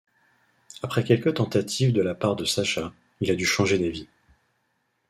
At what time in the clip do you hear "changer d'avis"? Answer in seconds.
3.45-4.07